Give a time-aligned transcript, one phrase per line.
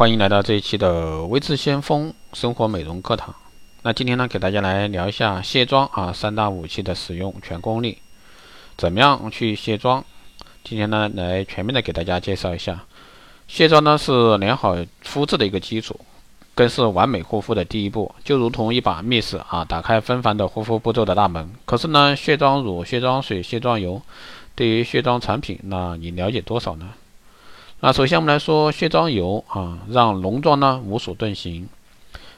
[0.00, 3.34] 欢迎来到这一期的微智先锋生活美容课堂。
[3.82, 7.98] 那今天呢，给大家来聊一下卸妆啊三大武器的使用全功率，
[8.78, 10.02] 怎么样去卸妆？
[10.64, 12.86] 今天呢，来全面的给大家介绍一下。
[13.46, 16.00] 卸妆呢是良好肤质的一个基础，
[16.54, 18.10] 更是完美护肤的第一步。
[18.24, 21.52] 就如同一把密室啊，打开纷繁的护肤步骤的大门。
[21.66, 24.00] 可是呢，卸妆乳、卸妆水、卸妆油，
[24.54, 26.88] 对于卸妆产品，那你了解多少呢？
[27.82, 31.66] 那首先我们来说卸妆油啊，让浓妆呢无所遁形。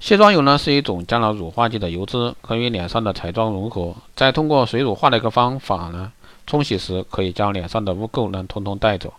[0.00, 6.10] 卸妆油呢是一种加了乳化剂的油脂，可与脸上的彩妆融合，再通过水乳化的一个方法呢，
[6.46, 9.12] 冲洗时可以将脸上的污垢呢通通带走。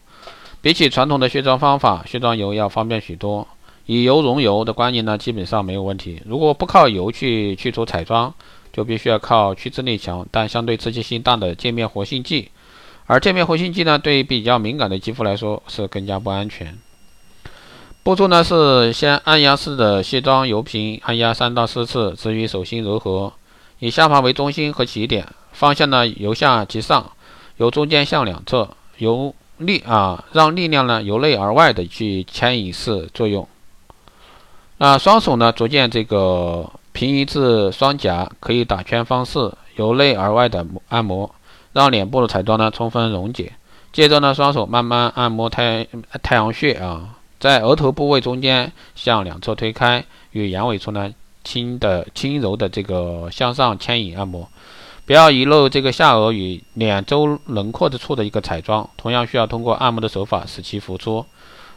[0.59, 3.48] 比起传统的卸妆方法，卸妆油要方便许多。
[3.86, 6.20] 以油溶油的观念呢，基本上没有问题。
[6.26, 8.34] 如果不靠油去去除彩妆，
[8.73, 12.50] 就必须要靠去渍力强但相对刺激性大的界面活性剂。
[13.08, 16.78] 而界面活性剂呢，对比较敏感的肌肤来说是更加不安全。
[18.04, 23.31] 步骤呢是先按压式的卸妆油瓶，按压三到四次，至于手心柔和。
[23.80, 27.12] 以下巴为中心和起点，方向呢由下及上，
[27.58, 33.48] 由中间向两侧，由力啊让力量呢由内而外的去牵引式作用。
[34.80, 41.34] 那双手呢逐渐这个平移至双颊，可以打圈方式，由内而外的按摩。
[41.78, 43.53] 让脸部的彩妆呢充分溶解，
[43.94, 45.88] 接着呢双手慢慢按摩太
[46.23, 54.50] 太阳穴啊，在额头部位中间向两侧推开，与眼尾处呢轻的轻柔的这个向上牵引按摩，
[55.06, 61.23] 不要遗漏这个下颚与脸周轮廓之处的一个彩妆，同样需要通过按摩的手法使其浮出。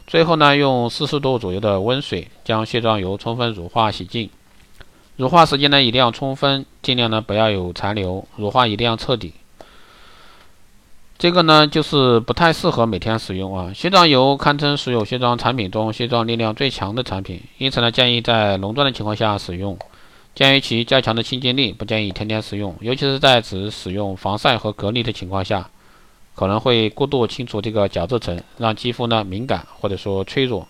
[0.07, 4.31] 最后呢用四十度左右的温水将卸妆油充分乳化洗净，
[5.15, 9.35] 乳化时间呢一定要充分，尽量呢不要有残留，乳化一定要彻底。
[11.21, 13.71] 这个呢，就是不太适合每天使用啊。
[13.75, 19.77] 卸妆油堪称所有卸妆产品中卸妆力量最强的产品，因此呢，建议在浓妆的情况下使用。
[20.33, 25.69] 鉴于其较强的清洁力，不建议天天使用，尤其是在只使用防晒和隔离的情况下，
[26.33, 30.67] 可能会过度清除这个角质层，让肌肤呢敏感或者说脆弱。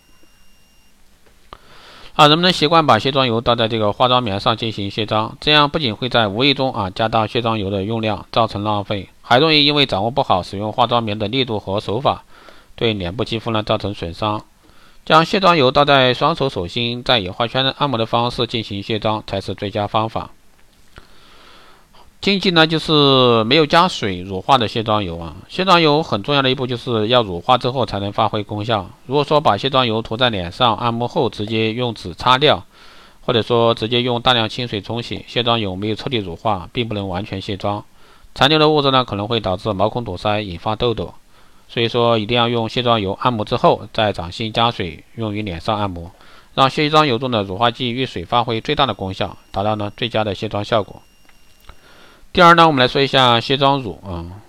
[2.15, 9.07] 啊，人们的习惯把卸妆油倒在这个化妆棉上进行卸妆，这样不仅会在无意中啊加大卸妆油的用量，造成浪费。
[9.31, 12.25] 还容易因为掌握不好使用化妆棉的力度和手法，
[12.75, 14.43] 对脸部肌肤呢造成损伤。
[15.05, 20.31] 将卸妆油倒在双手手心，再以画圈按摩的方式进行卸妆才是最佳方法。
[22.19, 25.37] 禁忌呢就是没有加水乳化的卸妆油啊。
[25.47, 28.89] 卸妆油很重要的一步就是要乳化之后才能发挥功效。
[29.05, 32.65] 如果说把卸妆油涂在脸上，按摩后直接用纸擦掉，
[33.21, 37.85] 或者说直接用大量清水冲洗，卸妆油没有彻底乳化，并不能完全卸妆。
[38.33, 41.13] 残留的物质呢，可能会导致毛孔堵塞，引发痘痘。
[41.67, 46.11] 所以说，一定要用卸妆油按摩之后，在掌心加水用于脸上按摩，
[46.53, 51.01] 让卸妆油中的乳化剂遇水发挥最大的功效，达到呢最佳的卸妆效果。
[52.33, 54.41] 第二呢，我们来说一下卸妆乳啊。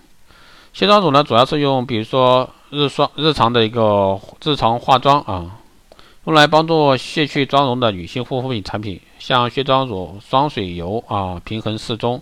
[0.72, 5.58] 卸妆乳呢，主要是用，比如说日霜、日常的一个日常化妆啊，
[6.24, 12.20] 用来帮助卸去妆容的女性护肤品产品，像卸妆乳、霜水油啊，平衡适中。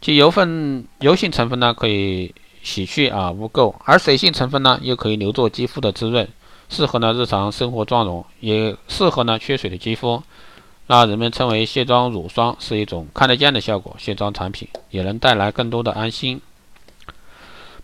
[0.00, 6.28] 其油分、油性成分呢，可以洗去啊污垢，而水性成分呢，又可以留作肌肤的滋润，
[6.68, 10.22] 适合呢日常生活妆容，也适合呢缺水的肌肤。
[10.88, 16.40] 那人们称为卸妆乳霜，是一种看得见的效果卸妆产品，也能带来更多的安心。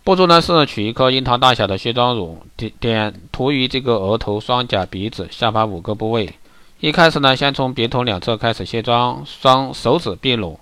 [0.05, 6.33] 步骤呢是取一颗樱桃大小的卸妆乳，点点涂于这个额头、双颊、鼻子、下巴五个部位。
[6.81, 10.59] 一开始呢，先从鼻头两侧开始卸妆，双手指并拢。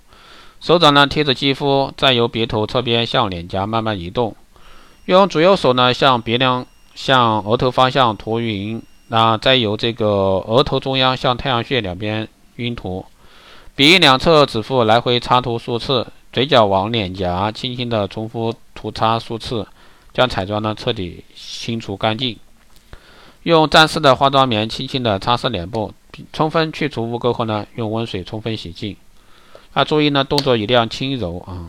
[0.61, 4.37] 手掌呢贴着肌肤，再由鼻头侧边向脸颊慢慢移动，
[5.07, 13.07] 用左右手呢向鼻梁、向额头方向涂匀，那再由这个额头中央向太阳穴两边晕涂，
[13.75, 19.67] 鼻翼两侧指腹来回擦涂数次，嘴角往脸颊轻轻的重复涂擦数次，
[20.13, 22.37] 将彩妆呢彻底清除干净。
[23.45, 25.95] 用沾湿的化妆棉轻轻的擦拭脸部，
[26.35, 28.95] 充分去除污垢后呢，用温水充分洗净。
[29.73, 31.69] 啊，注意呢，动作一定要轻柔啊。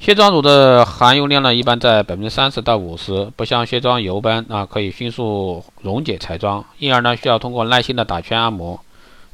[0.00, 8.80] 卸妆乳的含油量呢，一般在百分之三十到五十，不像卸妆油般啊，可以迅速溶解彩妆，因而呢，需要通过耐心的打圈按摩，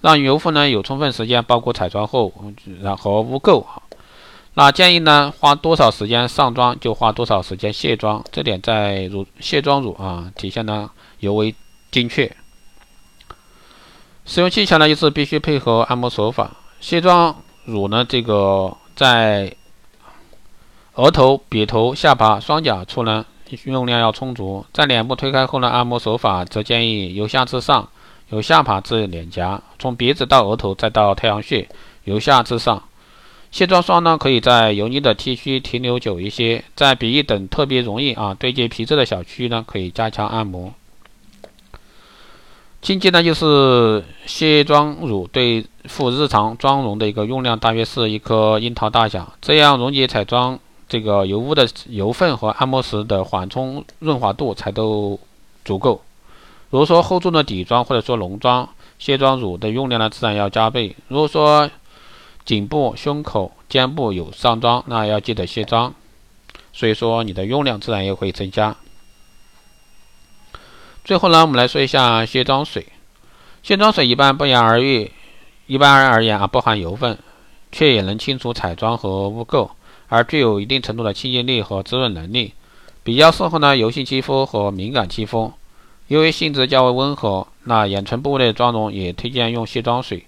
[0.02, 2.30] 让油分呢有充分时间包裹彩妆后，
[2.82, 3.64] 然后污垢。
[4.52, 11.54] 那建议呢，花多少时间上妆就花多少时间卸妆，这点在乳卸妆乳啊体现的尤为
[11.90, 12.30] 精确。
[14.28, 16.50] 使用技巧呢，就是必须配合按摩手法。
[16.80, 17.34] 卸妆
[17.64, 19.56] 乳呢，这个在
[20.96, 23.24] 额头、鼻头、下巴、双颊处呢，
[23.64, 24.66] 用量要充足。
[24.70, 27.88] 在脸部推开后呢，按摩手法则建议由下至上，
[28.28, 31.66] 由下巴至脸颊，从鼻子到额头再到太阳穴，
[32.04, 32.82] 由下至上。
[33.50, 40.74] 卸妆霜呢，可以在油腻的 T 区停留久一些，在鼻翼等特别容易啊堆积皮脂的小区呢，可以加强按摩。
[42.80, 50.58] 禁忌呢，就是卸妆乳对付日常妆容的一个用量大约是一颗樱桃大小，这样溶解彩妆
[50.88, 55.18] 这个油污的油分和按摩时的缓冲润滑度才都
[55.64, 56.00] 足够。
[56.70, 60.94] 如果说厚重的底妆或者说浓妆，卸妆乳的用量呢自然要加倍。
[61.08, 61.68] 如果说
[62.44, 65.92] 颈部、胸口、肩部有上妆，那要记得卸妆，
[66.72, 68.76] 所以说你的用量自然也会增加。
[71.08, 72.86] 最后呢，我们来说一下卸妆水。
[73.62, 75.10] 卸妆水一般不言而喻，
[75.66, 77.16] 一般而言啊，不含油分，
[77.72, 79.70] 却也能清除彩妆和污垢，
[80.08, 82.52] 而具有一定程度的清洁力和滋润能力，
[83.02, 85.50] 比较适合呢油性肌肤和敏感肌肤。
[86.08, 90.26] 由于性质较为温和，那眼唇部位的妆容也推荐用卸妆水。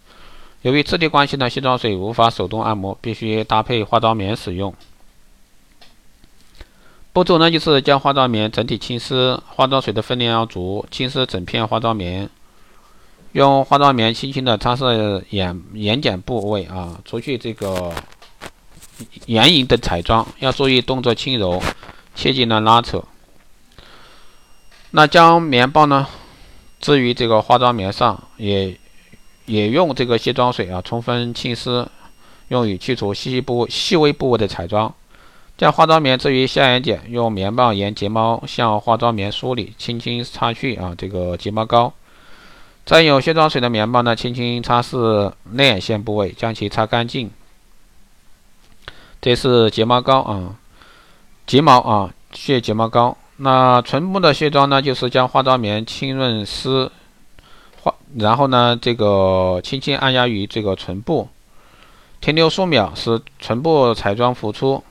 [0.63, 4.75] 由于质地关系呢，卸妆水无法手动按摩，必须搭配化妆棉使用。
[7.13, 12.29] 步骤呢，就是将化妆棉整体浸湿，化妆水的分量要足，浸湿整片化妆棉。
[13.33, 17.93] 用化妆棉轻轻的擦拭眼眼睑部位啊，除去这个
[19.27, 21.63] 眼影的彩妆，要注意动作轻柔，
[22.15, 23.03] 切忌呢拉扯。
[24.91, 26.07] 那将棉棒呢
[26.81, 28.77] 置于这个化妆棉上，也。
[29.47, 31.85] 也用这个卸妆水啊，充分浸湿，
[32.49, 34.95] 用于去除细部细微部位的彩妆。
[35.61, 41.93] 将化妆棉置于下眼睑，用棉棒沿睫毛向化妆棉梳理，轻轻擦去啊这个睫毛膏。
[42.87, 47.31] 再用卸妆水的棉棒呢，轻轻擦拭内眼线部位，将其擦干净。
[49.21, 50.57] 这是睫毛膏啊，
[51.47, 53.15] 睫毛啊，卸睫毛膏。
[53.37, 56.91] 那唇部的卸妆呢，就是将化妆棉浸润湿。
[57.83, 61.29] 化，然后呢，这个轻轻按压于这个唇部，
[62.23, 64.83] 停留数秒，使唇部彩妆浮出。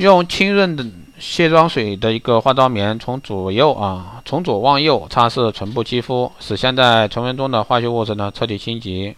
[0.00, 0.86] 用清润的
[1.18, 9.14] 卸妆水的一个化妆棉，从左右啊，从左往右擦拭唇部肌肤，使现在唇纹中的化学物质呢彻底清洁。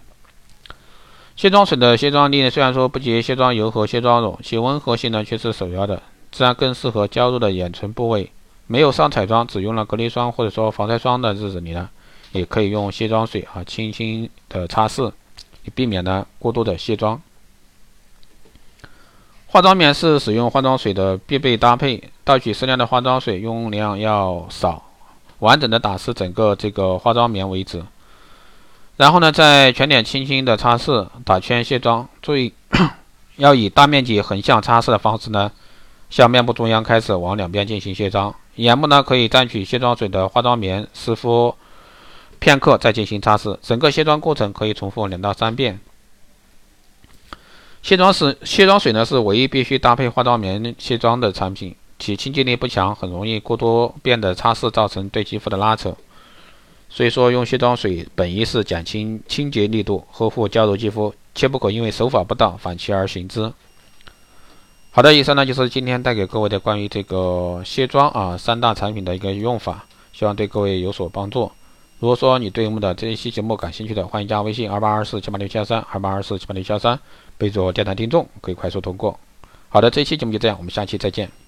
[1.36, 6.02] 卸妆水的卸妆力呢，虽然说不及卸妆油和卸妆乳，其温和性呢却是首要的，
[6.32, 8.32] 自然更适合娇弱的眼唇部位。
[8.66, 11.88] 没有上彩妆，只用了隔离霜或者说防晒霜的日子里呢，
[12.32, 15.12] 也可以用卸妆水啊，轻轻的擦拭，
[15.64, 17.22] 以避免呢过度的卸妆。
[19.52, 24.82] 化妆棉是使用化妆水的必备搭配，倒取适量的化妆水，用量要少，
[25.40, 27.84] 完整的打湿整个这个化妆棉为止。
[28.96, 32.08] 然后呢，在全脸轻轻的擦拭，打圈卸妆。
[32.22, 32.50] 注意
[33.36, 35.52] 要以大面积横向擦拭的方式呢，
[36.08, 38.34] 向面部中央开始往两边进行卸妆。
[38.54, 41.54] 眼部呢，可以蘸取卸妆水的化妆棉湿敷
[42.38, 43.58] 片刻，再进行擦拭。
[43.60, 45.78] 整个卸妆过程可以重复两到三遍。
[47.82, 55.94] 卸妆时，卸妆水呢是唯一必须搭配化妆棉卸妆的产品，其清洁力不强，很容易过多遍的擦拭造成对肌肤的拉扯。
[56.88, 63.52] 所以说，用卸妆水本意是减轻清洁力度，呵护娇柔肌肤，切不可因为手法不当反其而行之。
[64.92, 71.50] 好的，以上呢就是今天带给各位的关于这个卸妆啊三大产品的一个用法，希望对各位有所帮助。
[71.98, 76.98] 如果说你对我们的这一期节目感兴趣的，欢迎加微信二八二四七八六七幺三二八二四七八六七幺三，
[77.42, 79.18] 备注电台听众，可以快速通过。
[79.68, 81.41] 好的，这一期节目就这样，我们下期再见。